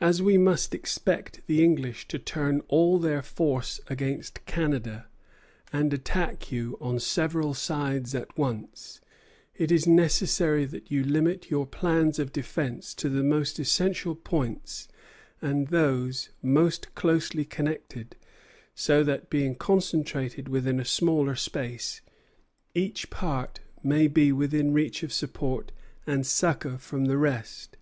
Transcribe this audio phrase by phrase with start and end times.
[0.00, 5.06] "As we must expect the English to turn all their force against Canada,
[5.70, 9.02] and attack you on several sides at once,
[9.54, 14.88] it is necessary that you limit your plans of defence to the most essential points
[15.42, 18.16] and those most closely connected,
[18.74, 22.00] so that, being concentrated within a smaller space,
[22.74, 25.70] each part may be within reach of support
[26.06, 27.76] and succor from the rest.